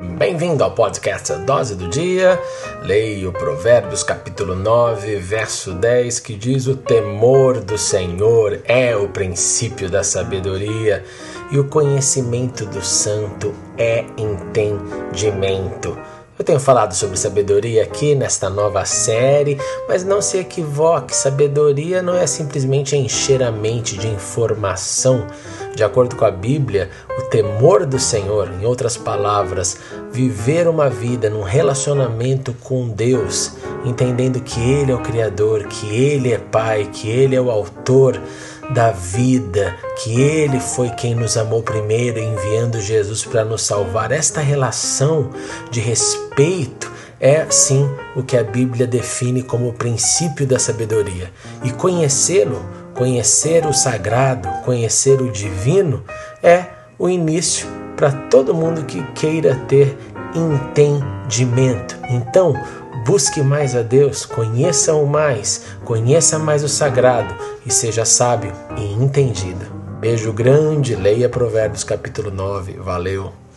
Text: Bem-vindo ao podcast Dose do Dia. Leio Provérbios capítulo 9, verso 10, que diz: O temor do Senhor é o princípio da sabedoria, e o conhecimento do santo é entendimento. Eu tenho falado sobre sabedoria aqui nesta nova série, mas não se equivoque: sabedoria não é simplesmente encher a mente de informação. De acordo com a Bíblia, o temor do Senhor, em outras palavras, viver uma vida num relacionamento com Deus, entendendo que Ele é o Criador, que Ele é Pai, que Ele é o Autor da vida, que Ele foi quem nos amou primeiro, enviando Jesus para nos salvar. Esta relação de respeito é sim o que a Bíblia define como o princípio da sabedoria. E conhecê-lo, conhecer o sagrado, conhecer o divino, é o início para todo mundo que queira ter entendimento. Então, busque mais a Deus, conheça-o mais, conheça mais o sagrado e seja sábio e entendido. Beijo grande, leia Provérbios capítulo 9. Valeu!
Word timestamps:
Bem-vindo 0.00 0.62
ao 0.62 0.70
podcast 0.70 1.32
Dose 1.38 1.74
do 1.74 1.88
Dia. 1.88 2.40
Leio 2.84 3.32
Provérbios 3.32 4.04
capítulo 4.04 4.54
9, 4.54 5.16
verso 5.16 5.72
10, 5.72 6.20
que 6.20 6.34
diz: 6.34 6.68
O 6.68 6.76
temor 6.76 7.60
do 7.60 7.76
Senhor 7.76 8.60
é 8.64 8.96
o 8.96 9.08
princípio 9.08 9.90
da 9.90 10.04
sabedoria, 10.04 11.04
e 11.50 11.58
o 11.58 11.64
conhecimento 11.64 12.64
do 12.64 12.80
santo 12.80 13.52
é 13.76 14.04
entendimento. 14.16 15.98
Eu 16.38 16.44
tenho 16.44 16.60
falado 16.60 16.94
sobre 16.94 17.16
sabedoria 17.16 17.82
aqui 17.82 18.14
nesta 18.14 18.48
nova 18.48 18.84
série, 18.84 19.58
mas 19.88 20.04
não 20.04 20.22
se 20.22 20.38
equivoque: 20.38 21.16
sabedoria 21.16 22.00
não 22.00 22.14
é 22.14 22.28
simplesmente 22.28 22.96
encher 22.96 23.42
a 23.42 23.50
mente 23.50 23.98
de 23.98 24.06
informação. 24.06 25.26
De 25.78 25.84
acordo 25.84 26.16
com 26.16 26.24
a 26.24 26.30
Bíblia, 26.32 26.90
o 27.16 27.22
temor 27.30 27.86
do 27.86 28.00
Senhor, 28.00 28.50
em 28.60 28.66
outras 28.66 28.96
palavras, 28.96 29.76
viver 30.10 30.66
uma 30.66 30.90
vida 30.90 31.30
num 31.30 31.44
relacionamento 31.44 32.52
com 32.64 32.88
Deus, 32.88 33.52
entendendo 33.84 34.40
que 34.40 34.58
Ele 34.58 34.90
é 34.90 34.94
o 34.96 35.00
Criador, 35.00 35.68
que 35.68 35.86
Ele 35.94 36.32
é 36.32 36.38
Pai, 36.38 36.90
que 36.92 37.08
Ele 37.08 37.36
é 37.36 37.40
o 37.40 37.48
Autor 37.48 38.20
da 38.70 38.90
vida, 38.90 39.72
que 40.02 40.20
Ele 40.20 40.58
foi 40.58 40.90
quem 40.90 41.14
nos 41.14 41.36
amou 41.36 41.62
primeiro, 41.62 42.18
enviando 42.18 42.80
Jesus 42.80 43.24
para 43.24 43.44
nos 43.44 43.62
salvar. 43.62 44.10
Esta 44.10 44.40
relação 44.40 45.30
de 45.70 45.78
respeito 45.78 46.90
é 47.20 47.46
sim 47.50 47.88
o 48.16 48.22
que 48.24 48.36
a 48.36 48.42
Bíblia 48.42 48.84
define 48.84 49.44
como 49.44 49.68
o 49.68 49.72
princípio 49.72 50.44
da 50.44 50.58
sabedoria. 50.58 51.30
E 51.62 51.70
conhecê-lo, 51.70 52.64
conhecer 52.98 53.64
o 53.64 53.72
sagrado, 53.72 54.48
conhecer 54.64 55.22
o 55.22 55.30
divino, 55.30 56.02
é 56.42 56.64
o 56.98 57.08
início 57.08 57.68
para 57.96 58.10
todo 58.10 58.52
mundo 58.52 58.84
que 58.84 59.00
queira 59.12 59.54
ter 59.68 59.96
entendimento. 60.34 61.96
Então, 62.10 62.52
busque 63.06 63.40
mais 63.40 63.76
a 63.76 63.82
Deus, 63.82 64.26
conheça-o 64.26 65.06
mais, 65.06 65.62
conheça 65.84 66.40
mais 66.40 66.64
o 66.64 66.68
sagrado 66.68 67.32
e 67.64 67.70
seja 67.70 68.04
sábio 68.04 68.52
e 68.76 68.92
entendido. 68.94 69.64
Beijo 70.00 70.32
grande, 70.32 70.96
leia 70.96 71.28
Provérbios 71.28 71.84
capítulo 71.84 72.32
9. 72.32 72.78
Valeu! 72.78 73.47